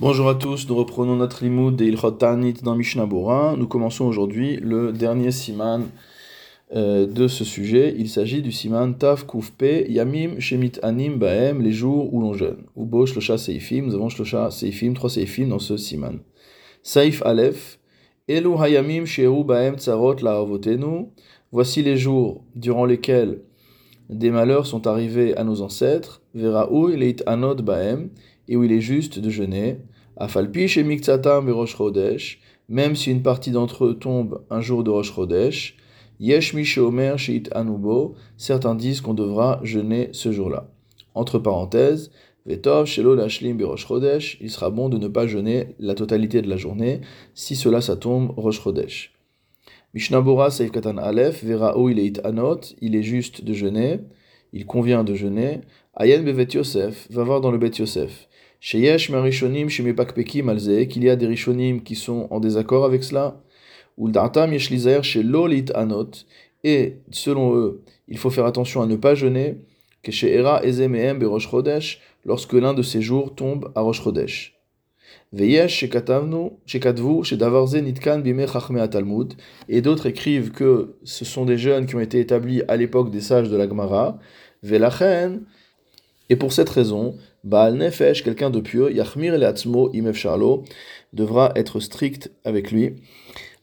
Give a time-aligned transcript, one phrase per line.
[0.00, 3.06] Bonjour à tous, nous reprenons notre limoud de dans Mishnah.
[3.58, 5.90] Nous commençons aujourd'hui le dernier siman
[6.74, 7.94] euh, de ce sujet.
[7.98, 12.64] Il s'agit du siman Tav Kufpe Yamim Shemit Anim Baem, les jours où l'on jeûne.
[12.78, 16.20] Ubo Shlosha Seifim, nous avons Shlosha Seifim, trois Seifim dans ce siman.
[16.82, 17.78] Saif Aleph,
[18.26, 21.08] Elu Hayamim Shehu Baem Tsarot La'avotenu,
[21.52, 23.42] voici les jours durant lesquels
[24.08, 28.10] des malheurs sont arrivés à nos ancêtres, Veraou Leit Anod Baem,
[28.48, 29.78] et où il est juste de jeûner,
[30.16, 34.84] Afalpi chez Miktsatam et Rosh Chodesh, même si une partie d'entre eux tombe un jour
[34.84, 35.76] de Rosh Chodesh,
[36.20, 40.68] Yesh Omer Sheit Anubo, certains disent qu'on devra jeûner ce jour-là.
[41.14, 42.10] Entre parenthèses,
[42.46, 46.48] Vetov Shelo Lashlim Rosh Chodesh, il sera bon de ne pas jeûner la totalité de
[46.48, 47.00] la journée,
[47.34, 49.14] si cela ça tombe Rosh Chodesh.
[49.94, 54.00] Mishnabura Saif Katan Aleph, Verao il est Anot, il est juste de jeûner,
[54.52, 55.60] il convient de jeûner.
[55.96, 58.28] Ayen Bevet Yosef, va voir dans le Bet Yosef.
[58.60, 63.40] Sheyesh Marishonim Shemepakpekim Alze, qu'il y a des Rishonim qui sont en désaccord avec cela.
[63.96, 66.10] Ou Dartam Yeshlizer chez Lolit Anot,
[66.64, 69.56] et selon eux, il faut faire attention à ne pas jeûner,
[70.02, 74.59] que chez Era Ezemehem Berosh Chodesh, lorsque l'un de ces jours tombe à Rosh.
[75.32, 75.62] Et
[79.80, 83.48] d'autres écrivent que ce sont des jeunes qui ont été établis à l'époque des sages
[83.48, 84.18] de la Gemara.
[86.28, 90.64] Et pour cette raison, Baal Nefesh, quelqu'un de pieux, Yachmir Leatzmo Imef Charlo,
[91.12, 92.96] devra être strict avec lui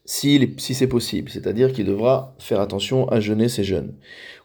[0.06, 3.92] si, si c'est possible, c'est-à-dire qu'il devra faire attention à jeûner ses jeunes.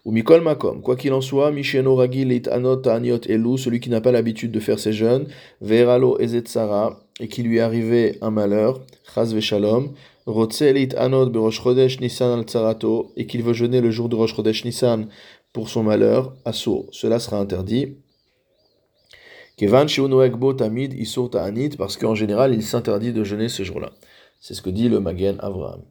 [0.04, 4.02] Ou Mikol Makom, quoi qu'il en soit, Misheno Ragil Anot Aniot Elu, celui qui n'a
[4.02, 5.28] pas l'habitude de faire ses jeûnes,
[5.62, 8.81] Veralo Ezetzara, et qui lui arrivé un malheur,
[9.14, 9.94] Chaz Veshalom,
[10.25, 14.36] Rotzelit Anot Berosh Chodesh Nissan al Tsarato, et qu'il veut jeûner le jour de Rosh
[14.36, 15.08] Chodesh Nissan
[15.52, 16.88] pour son malheur, Assour.
[16.91, 17.97] Cela sera interdit.
[19.58, 19.86] Kevan
[20.58, 23.91] Tamid Isur Ta'anit, parce qu'en général, il s'interdit de jeûner ce jour-là.
[24.39, 25.81] C'est ce que dit le Magen Avraham.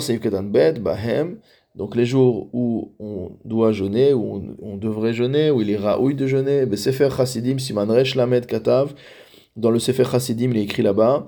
[0.00, 1.38] Seif Bet, Bahem,
[1.74, 6.14] donc les jours où on doit jeûner, où on, devrait jeûner, où il est raouille
[6.14, 8.94] de jeûner, Sefer Chasidim Siman Resh Lamed Katav,
[9.58, 11.26] dans le Sefer Chasidim, il est écrit là-bas,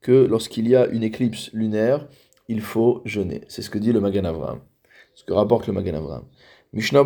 [0.00, 2.06] que lorsqu'il y a une éclipse lunaire,
[2.48, 3.40] il faut jeûner.
[3.48, 4.60] C'est ce que dit le Magen Avraham.
[5.14, 6.22] Ce que rapporte le Magen Avraham.
[6.72, 7.04] Mishnah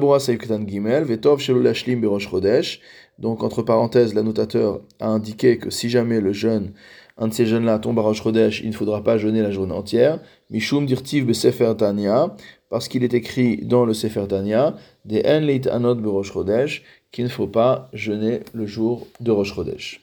[0.66, 2.80] Gimel, Vetov Berosh Chodesh.
[3.18, 6.72] Donc, entre parenthèses, l'annotateur a indiqué que si jamais le jeûne,
[7.16, 9.74] un de ces jeunes-là tombe à Rosh Chodesh, il ne faudra pas jeûner la journée
[9.74, 10.20] entière.
[10.50, 12.34] Mishum Dirtiv Besefer Tanya,
[12.70, 16.32] parce qu'il est écrit dans le Sefer Tanya, des En Leit Anot Berosh
[17.12, 20.02] qu'il ne faut pas jeûner le jour de Rosh Chodesh.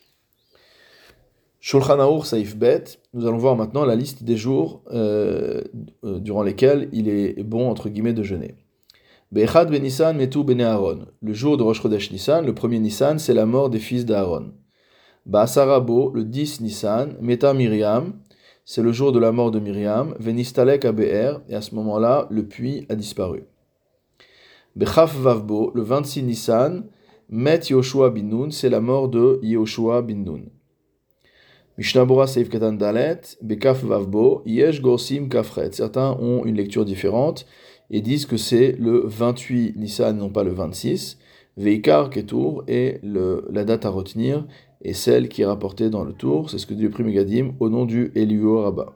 [1.59, 2.25] Shulchan Aur
[2.55, 5.63] Bet, nous allons voir maintenant la liste des jours euh,
[6.03, 8.55] euh, durant lesquels il est bon, entre guillemets, de jeûner.
[9.31, 11.07] Bechad ben Nissan metu ben Aaron.
[11.21, 14.53] Le jour de Rosh Chodesh Nissan, le premier Nissan, c'est la mort des fils d'Aaron.
[15.25, 18.13] Ba'asarabo, le 10 Nissan, meta Miriam,
[18.63, 22.45] c'est le jour de la mort de Miriam, venistalek abe'er, et à ce moment-là, le
[22.45, 23.43] puits a disparu.
[24.77, 26.83] Bechaf Vavbo, le 26 Nissan,
[27.29, 30.43] met Yoshua bin Nun, c'est la mort de Yoshua bin Nun.
[31.77, 35.73] Mishnabura Seif Katan Dalet, Bekaf Vavbo, Yesh Gorsim Kafret.
[35.73, 37.45] Certains ont une lecture différente
[37.91, 41.19] et disent que c'est le 28 Nissan, non pas le 26.
[41.55, 44.45] Veikar Ketour et la date à retenir
[44.83, 47.53] est celle qui est rapportée dans le tour, c'est ce que dit le prix Megadim,
[47.59, 48.93] au nom du Eliu Rabba.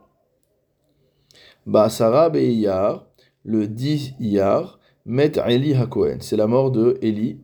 [1.66, 3.08] Ba'asara Be'iyar,
[3.44, 7.40] le 10 Iyar, Met Eli HaKohen, c'est la mort de Eli,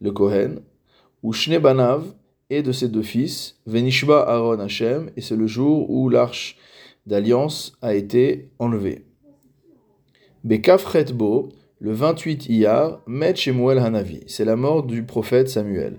[0.00, 0.60] le Kohen,
[1.22, 2.04] ou Shnebanav,
[2.50, 6.56] et de ses deux fils, Venishba Aaron Hashem, et c'est le jour où l'arche
[7.06, 9.04] d'alliance a été enlevée.
[10.44, 11.50] Bekafretbo,
[11.80, 14.20] le 28 Iyar, Met Shemuel Hanavi.
[14.26, 15.98] C'est la mort du prophète Samuel.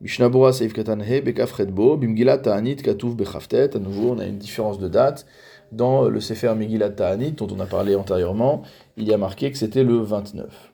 [0.00, 3.76] Mishnabura Seif Katanhe, Bekafretbo, Bimgilat Ta'anit Katouf Bechaftet.
[3.76, 5.26] À nouveau, on a une différence de date.
[5.72, 8.62] Dans le Sefer Migilat Ta'anit, dont on a parlé antérieurement,
[8.96, 10.67] il y a marqué que c'était le 29.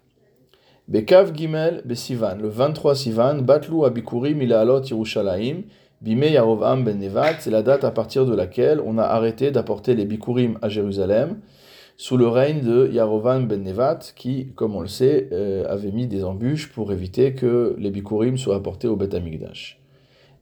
[0.88, 5.62] Bekav Gimel Besivan, le 23 Sivan, Batlu Abikurim Ilaalot Yerushalayim,
[6.02, 9.94] Bime Yarovam Ben Nevat, c'est la date à partir de laquelle on a arrêté d'apporter
[9.94, 11.40] les Bikurim à Jérusalem
[11.96, 16.06] sous le règne de Yarovan ben Nevat, qui, comme on le sait, euh, avait mis
[16.06, 19.80] des embûches pour éviter que les bikurim soient apportés au Beth Amikdash.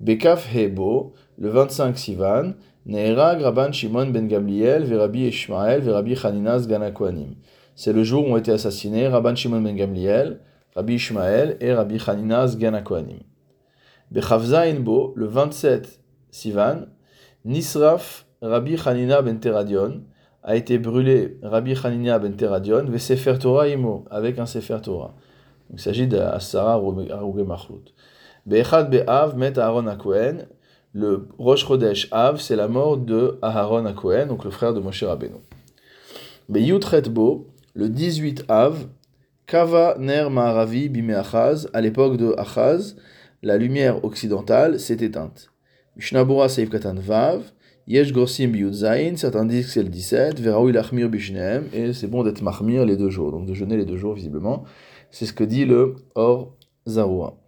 [0.00, 2.54] Bekaf Hebo, le 25 Sivan,
[2.86, 7.34] Neera Graban Shimon ben Gamliel, Verabi Ishmael, Verabi Chaninas Ganakwanim.
[7.74, 10.40] C'est le jour où ont été assassinés Rabban Shimon ben Gamliel,
[10.74, 13.20] Rabbi Ishmael et Rabbi Chaninas Ganakwanim.
[14.10, 16.86] Bechavza Bo, le 27 Sivan,
[17.44, 20.02] Nisraf Rabbi Chanina ben Teradion,
[20.42, 22.84] a été brûlé Rabbi Hanina ben Teradion,
[24.10, 25.14] avec un Sefer Torah.
[25.72, 27.84] Il s'agit d'Asara Aruge Machlout.
[28.44, 30.48] Be'echad be'av met Aaron Akohen.
[30.94, 35.04] Le Rosh Chodesh Av, c'est la mort de Aharon Akohen, donc le frère de Moshe
[35.04, 35.36] Rabbeinu.
[36.50, 38.86] Be'yutret bo, le 18 Av,
[39.46, 42.96] Kava Ner Maharavi Bime Achaz, à l'époque de Achaz,
[43.42, 45.50] la lumière occidentale s'est éteinte.
[45.96, 47.52] Mishnabura Seif Katan Vav,
[47.86, 52.22] Yesh Gorsim Biyudzain, certains disent que c'est le 17, Veraoui Lachmir Bishneem, et c'est bon
[52.22, 54.64] d'être Mahmir les deux jours, donc de jeûner les deux jours visiblement.
[55.10, 56.54] C'est ce que dit le Or
[56.86, 57.38] Zaroua.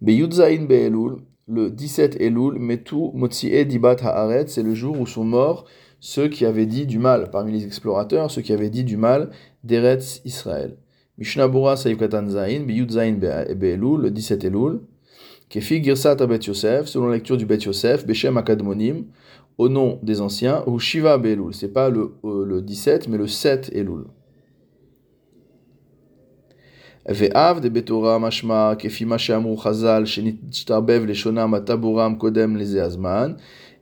[0.00, 1.16] Beyudzain Be'elul,
[1.48, 5.66] le 17 Elul, Metu Motsie Dibat Haaret, c'est le jour où sont morts
[5.99, 9.31] ceux qui avaient dit du mal, parmi les explorateurs, ceux qui avaient dit du mal
[9.63, 10.77] d'Eretz Israël.
[11.17, 14.81] Mishnabura Saïf Katan Zain, Beyudzain Be'elul, le 17 Elul,
[15.49, 19.05] Kefi Girsat Bet Yosef, selon la lecture du Bet Yosef, Beshem Akadmonim,
[19.57, 23.27] au nom des anciens, ou Shiva Be'elul, c'est pas le, euh, le 17, mais le
[23.27, 24.05] 7 Elul.
[27.09, 33.33] ואב דבתורה משמע כפי מה שאמרו חז"ל שנתערבב לשונם הטבורם קודם לזה הזמן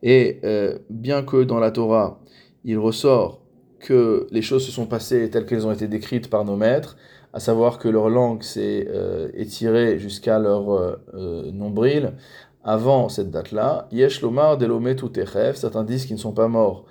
[0.03, 2.21] et euh, bien que dans la Torah
[2.65, 3.41] il ressort
[3.81, 6.97] que les choses se sont passées telles qu'elles ont été décrites par nos maîtres
[7.33, 12.15] à savoir que leur langue s'est euh, étirée jusqu'à leur euh, nombril
[12.65, 14.59] avant cette date-là Yesh lomar
[15.55, 16.85] certains disent qu'ils ne sont pas morts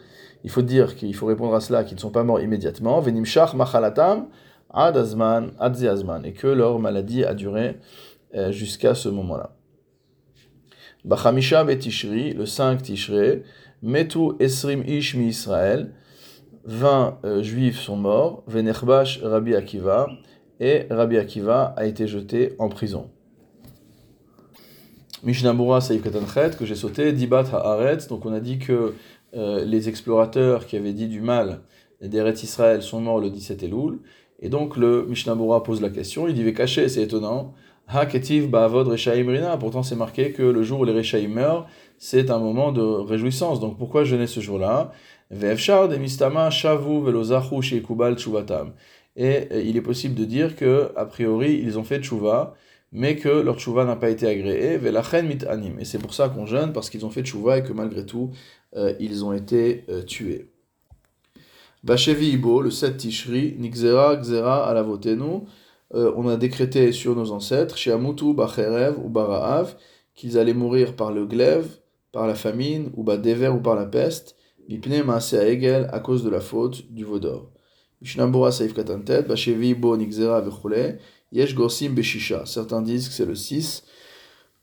[0.44, 3.54] il faut dire qu'il faut répondre à cela qu'ils ne sont pas morts immédiatement venimshach
[3.54, 4.27] machalatam
[4.69, 5.51] ad azman,
[6.25, 7.77] et que leur maladie a duré
[8.51, 9.56] jusqu'à ce moment-là.
[11.05, 13.44] Bachamisha betishri, le 5 Tishri,
[13.81, 15.94] metu esrim ish mi Israël,
[16.65, 20.07] 20 euh, juifs sont morts, venechbash Rabbi Akiva,
[20.59, 23.09] et Rabbi Akiva a été jeté en prison.
[25.23, 28.94] Mishnabura Saïf Katanchet, que j'ai sauté, Dibat Haaretz, donc on a dit que
[29.35, 31.61] euh, les explorateurs qui avaient dit du mal
[32.01, 33.99] d'Eretz Israël sont morts le 17 Elul,
[34.39, 37.53] et donc le Mishnah pose la question, il dit caché, c'est étonnant.
[37.88, 39.57] Ha ketiv ba'avod rechaim rina.
[39.57, 41.68] Pourtant c'est marqué que le jour où les rechaim meurent,
[41.98, 43.60] c'est un moment de réjouissance.
[43.60, 44.92] Donc pourquoi jeûner ce jour-là?
[45.30, 45.36] Et
[49.66, 52.54] il est possible de dire que a priori ils ont fait tchouva,
[52.92, 54.78] mais que leur tchouva n'a pas été agréé.
[54.78, 55.80] Ve'lachen mit anim.
[55.80, 58.31] Et c'est pour ça qu'on jeûne parce qu'ils ont fait tchouva et que malgré tout
[58.75, 60.51] euh, ils ont été euh, tués.
[61.83, 65.45] Le 7 Tishri, Nixera, Xera, Alavotenu,
[65.94, 69.75] euh, on a décrété sur nos ancêtres, chez Amutu, Bacherev ou Baraav,
[70.16, 71.68] qu'ils allaient mourir par le glaive,
[72.12, 74.36] par la famine, ou Badever ou par la peste,
[74.68, 77.51] Mipne Maase Egel, à cause de la faute du Vaudor.
[78.01, 81.00] Mishnambura Saif Katantet, Bashevi Ibo, Nixera, Vechule,
[81.31, 82.45] Yesh Gorsim Beshisha.
[82.45, 83.83] Certains disent que c'est le 6.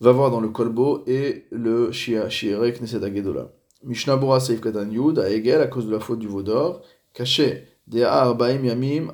[0.01, 3.53] Va voir dans le Kolbo et le Shiere Knesset Agedola.
[3.83, 6.83] Mishnabura Saif Katan Yud, à Egel, à cause de la faute du Vaudor,
[7.13, 7.65] caché.
[7.93, 9.13] Yamim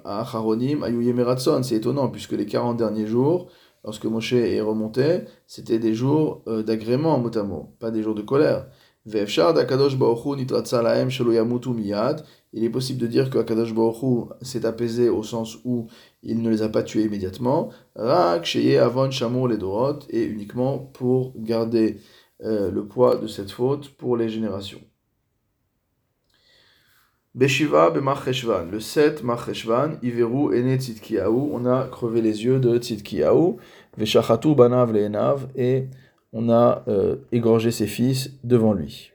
[1.62, 3.48] C'est étonnant puisque les 40 derniers jours,
[3.84, 8.66] lorsque Moshe est remonté, c'était des jours euh, d'agrément, mot pas des jours de colère.
[9.06, 9.16] Il
[12.64, 15.86] est possible de dire que Akadosh Baruch s'est apaisé au sens où
[16.22, 17.70] il ne les a pas tués immédiatement.
[17.96, 21.98] Avon Shamour les Dorot, et uniquement pour garder
[22.44, 24.80] euh, le poids de cette faute pour les générations.
[27.36, 33.56] Beshiva b'macheshvan, le 7 macheshvan, Iveru ene tzidkiyahu, on a crevé les yeux de tzidkiyahu,
[33.96, 35.86] veshachatu banav leenav, et
[36.32, 39.12] on a euh, égorgé ses fils devant lui.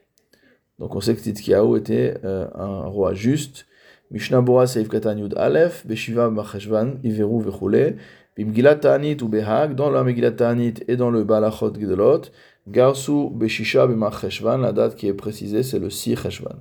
[0.78, 3.66] Donc on sait que tzidkiyahu était euh, un roi juste.
[4.10, 7.98] Mishnah Bora Seif Katan Aleph, Beshiva b'macheshvan, Iveru vechule,
[8.34, 12.22] bimgilat ta'anit ou behag, dans la Megillat ta'anit et dans le Balachot Gdolot,
[12.66, 16.56] Garsu beshisha b'macheshvan, la date qui est précisée c'est le 6 cheshvan.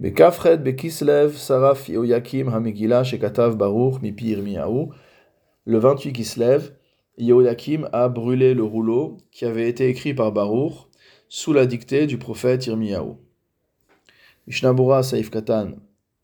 [0.00, 4.94] Bekafret Bekislev Saraf Yoyakim Hamegila Shekatav Baruch Mipi Irmiyahu.
[5.66, 6.70] Le 28 Kislev,
[7.18, 10.72] Yoyakim a brûlé le rouleau qui avait été écrit par Baruch
[11.28, 13.16] sous la dictée du prophète Irmiyahu.
[14.46, 15.72] Mishnabura Saif Katan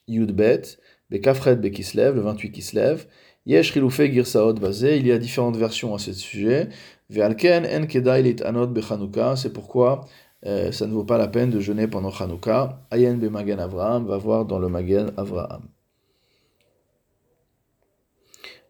[0.09, 0.62] Yudbet,
[1.11, 3.06] Bekafret Bekislev, le 28 Kislev.
[3.45, 6.71] Yesh Riloufe Girsaot Bazé, il y a différentes versions à ce sujet.
[7.11, 10.06] Ve'alken En Kedai Anot Bechanuka, c'est pourquoi
[10.47, 12.87] euh, ça ne vaut pas la peine de jeûner pendant Hanouka.
[12.93, 15.62] Ayen be Magen Avraham va voir dans le Magen Avraham.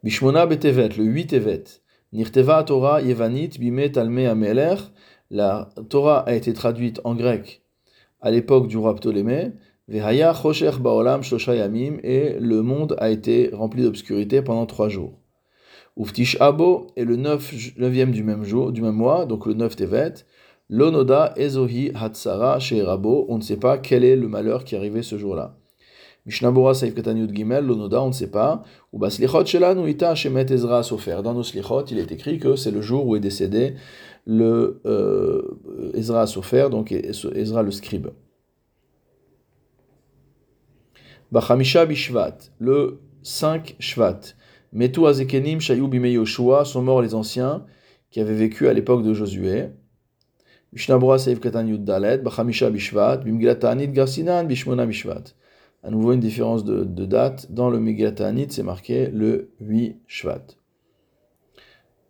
[0.02, 1.64] Bishmona betevet, le 8 Tevet.
[2.12, 4.76] Nirteva Torah Yevanit bime talme ameler.
[5.30, 7.62] La Torah a été traduite en grec
[8.23, 9.52] à l'époque du roi Ptolémée.
[9.88, 11.99] Vehaya chosher baolam shlosha yamim.
[12.02, 15.18] Et le monde a été rempli d'obscurité pendant trois jours.
[15.99, 19.76] Uftish Abo est le 9, e du même jour, du même mois, donc le 9
[19.76, 20.14] Tevet.
[20.68, 24.78] L'onoda ezohi hatsara chez Rabo, on ne sait pas quel est le malheur qui est
[24.78, 25.56] arrivé ce jour-là.
[26.26, 28.64] Mishnabura Saif Katanyut Gimel, l'Onoda, on ne sait pas.
[28.92, 31.20] Ou Baslichot Shelanu Ita Shemet Ezra Sofer.
[31.23, 33.75] Dans nos Slichot, il est écrit que c'est le jour où est décédé
[34.26, 38.08] le euh, Ezra Sofer, donc Ezra le scribe.
[41.30, 44.20] Bachamisha Bishvat, le 5 Shvat.
[44.73, 47.64] Metu Azekenim Shayu Bime Yoshua, sont morts les anciens
[48.11, 49.66] qui avaient vécu à l'époque de Josué.
[55.87, 57.52] À nouveau une différence de, date.
[57.52, 60.42] Dans le Megatanit, c'est marqué le 8 Shvat.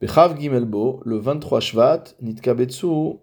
[0.00, 3.18] Bechav Gimelbo, le 23 Shvat, Nitkabetsu,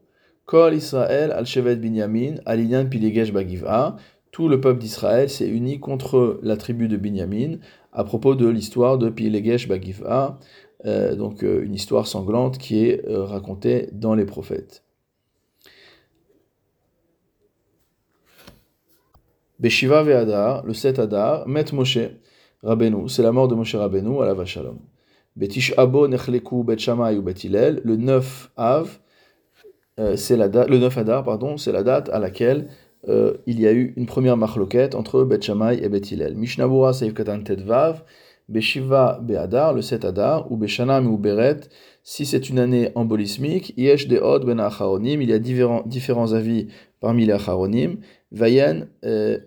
[0.45, 3.95] Kol Israël al Shevet Binyamin, Alinyan Pilegesh Bagiv'a.
[4.31, 7.57] Tout le peuple d'Israël s'est uni contre la tribu de Binyamin
[7.91, 10.39] à propos de l'histoire de Pilegesh Bagiv'a,
[10.85, 14.83] euh, donc euh, une histoire sanglante qui est euh, racontée dans les prophètes.
[19.59, 21.99] Beshiva Ve'adar, le 7 Adar, Met Moshe
[22.63, 24.79] Rabbeinu, c'est la mort de Moshe Rabbeinu à la Vachalom.
[25.35, 28.99] Betish Abo Nechleku Bet Shammai ou Bet le 9 Av,
[29.99, 32.69] euh, c'est le 9 Adar, pardon, c'est la date à laquelle
[33.09, 36.35] euh, il y a eu une première marloquette entre Bet Shammai et Bet Hillel.
[36.35, 37.13] Mishnabura Seif
[38.49, 41.61] Beshiva Be'adar, le 7 Adar, ou Beshanam ou Beret,
[42.03, 46.67] si c'est une année embolismique, Yesh Deod Ben Acharonim, il y a différents, différents avis
[46.99, 47.97] parmi les Acharonim,
[48.31, 49.37] Vayen, euh,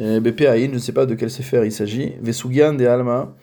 [0.00, 2.14] euh, BPAI, je ne sais pas de quel sefer il s'agit.
[2.20, 3.34] Vesugian de Alma,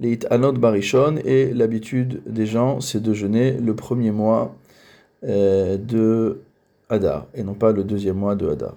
[0.00, 4.56] les Anot Barishon, et l'habitude des gens, c'est de jeûner le premier mois
[5.22, 6.40] euh, de
[6.88, 8.76] Hadar, et non pas le deuxième mois de Hadar.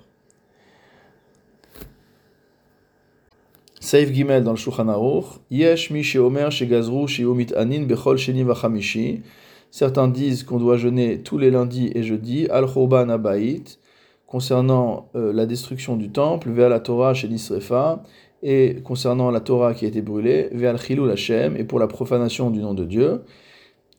[3.79, 9.22] Saif Gimel dans le Shulchan Aruch, Yesh mi sheomer shegazru shiumit anin bechol sheni vachamishi.
[9.69, 12.65] Certains disent qu'on doit jeûner tous les lundis et jeudis, al
[13.12, 13.79] abayit,
[14.25, 18.03] concernant euh, la destruction du temple, vers la Torah chez Nisrefa,
[18.41, 22.50] et concernant la Torah qui a été brûlée, vers Chilul Hashem, et pour la profanation
[22.50, 23.22] du nom de Dieu,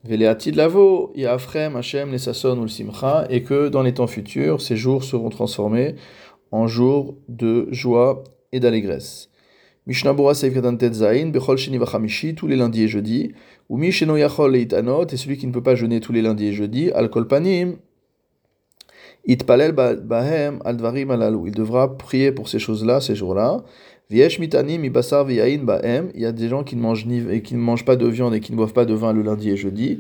[0.04, 4.61] Veleatid Lavo, Yafrem Hashem, les Sasson ou le Simcha, et que dans les temps futurs,
[4.61, 5.94] ces jours seront transformés
[6.50, 9.27] en jours de joie et d'allégresse.
[9.88, 13.33] Mishnabura Seifkatan Zain, Bechol Sheni Vachamishi, tous les lundis et jeudis,
[13.71, 16.52] ou Misheno Yachol Leitanot, et celui qui ne peut pas jeûner tous les lundis et
[16.52, 17.76] jeudis, Al Kolpanim,
[19.26, 21.49] Itpalel bahem aldvarim alalu.
[21.49, 23.62] Il devra prier pour ces choses-là, ces jours-là.
[24.11, 26.11] Viesh mitanim ibasar bahem.
[26.14, 28.07] Il y a des gens qui ne mangent ni, et qui ne mangent pas de
[28.07, 29.99] viande et qui ne boivent pas de vin le lundi et jeudi.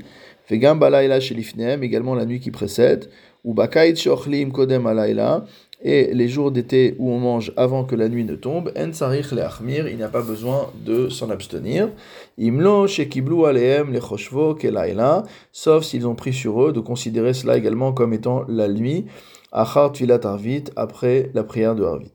[0.48, 3.10] Vegam balayla shelifnem, également la nuit qui précède.
[3.44, 5.44] Ou bakait shochlim kodem alayla.
[5.80, 9.30] Et les jours d'été où on mange avant que la nuit ne tombe, en sarich
[9.30, 11.90] leachmir, il n'y a pas besoin de s'en abstenir.
[12.36, 17.92] Imlo shekiblu aleem lechoshvo kelaila, sauf s'ils ont pris sur eux de considérer cela également
[17.92, 19.06] comme étant la nuit,
[19.52, 22.10] achar tfilat arvit, après la prière de arvit.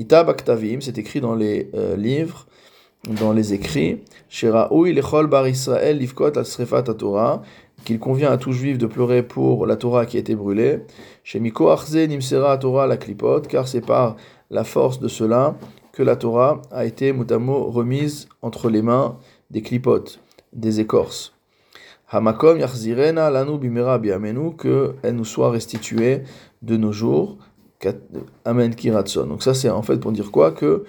[0.00, 2.46] Ita baktavim, c'est écrit dans les euh, livres,
[3.08, 4.00] dans les écrits,
[4.42, 6.32] lechol bar livkot
[6.98, 7.42] Torah,
[7.84, 10.80] qu'il convient à tout juif de pleurer pour la Torah qui a été brûlée.
[11.24, 14.16] Chez Miko Achze Nimsera Torah la clipote, car c'est par
[14.50, 15.56] la force de cela
[15.92, 19.18] que la Torah a été mutamo remise entre les mains
[19.50, 20.20] des clipotes,
[20.52, 21.34] des écorces.
[22.08, 26.22] Hamakom Yachzirena Lanu Bimera Biamenu, qu'elle nous soit restituée
[26.62, 27.38] de nos jours.
[28.44, 29.26] Amen Kiratson.
[29.26, 30.52] Donc ça c'est en fait pour dire quoi?
[30.52, 30.84] Que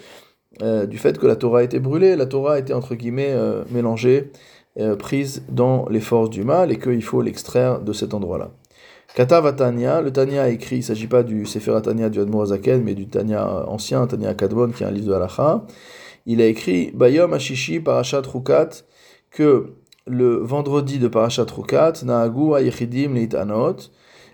[0.62, 3.31] euh, du fait que la Torah a été brûlée, la Torah a été entre guillemets
[3.31, 4.31] euh, mélangée
[4.79, 8.51] euh, prise dans les forces du mal et qu'il faut l'extraire de cet endroit-là.
[9.13, 12.45] Katav Tanya, le Tanya a écrit, il ne s'agit pas du Sefer Tanya du Admor
[12.45, 15.65] Zaken, mais du Tanya ancien, Tanya Kadmon, qui est un livre de Halacha.
[16.25, 18.69] Il a écrit Bayom Ashishi Parashat Rukat,
[19.29, 19.73] que
[20.07, 23.75] le vendredi de Parashat Rukat, Naagu Ayechidim Leitanot,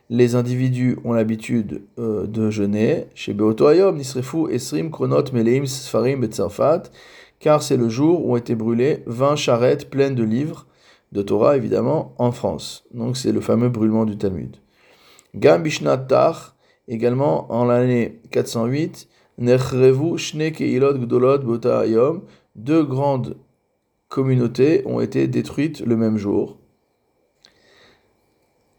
[0.09, 3.07] les individus ont l'habitude euh, de jeûner.
[3.15, 6.83] Chez Beoto Ayom, Nisrefu Esrim Kronot Meleim Sfarim Betzarfat,
[7.39, 10.67] car c'est le jour où ont été brûlées 20 charrettes pleines de livres,
[11.11, 12.85] de Torah évidemment, en France.
[12.93, 14.57] Donc c'est le fameux brûlement du Talmud.
[15.35, 15.63] Gam
[16.07, 16.55] Tar,
[16.87, 22.23] également en l'année 408, Nechrevu Shne Keilot Gdolot Bota Ayom,
[22.55, 23.37] deux grandes
[24.09, 26.57] communautés ont été détruites le même jour.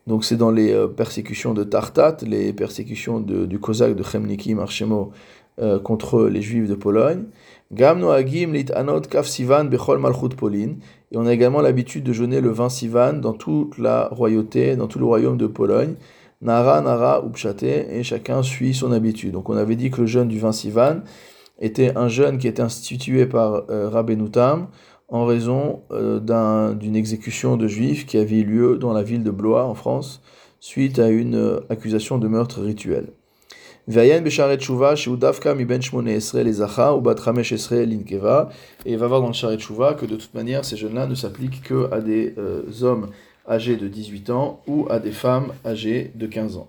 [0.07, 5.13] Donc c'est dans les euh, persécutions de Tartat, les persécutions du Cosaque de Chemniki Marchemo
[5.61, 7.27] euh, contre les Juifs de Pologne.
[7.71, 10.77] Gam noagim lit anot kaf sivan bechol malchut Polin.
[11.13, 14.87] Et on a également l'habitude de jeûner le 20 sivan dans toute la royauté, dans
[14.87, 15.95] tout le royaume de Pologne.
[16.41, 19.33] Nara, Nara, Upchate, et chacun suit son habitude.
[19.33, 21.01] Donc on avait dit que le jeûne du 20 sivan
[21.61, 24.69] était un jeûne qui était institué par euh, Rabbenutam
[25.09, 29.31] en raison euh, d'une exécution de juifs qui avait eu lieu dans la ville de
[29.31, 30.23] Blois en France
[30.61, 33.13] suite à une euh, accusation de meurtre rituel.
[38.85, 41.15] Et il va voir dans le sharet shuva que de toute manière, ces jeunes-là ne
[41.15, 43.09] s'appliquent que à des euh, hommes
[43.49, 46.69] âgés de 18 ans ou à des femmes âgées de 15 ans.